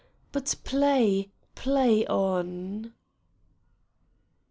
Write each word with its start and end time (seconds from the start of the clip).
But 0.31 0.55
play, 0.63 1.29
play 1.53 2.07
on. 2.07 2.91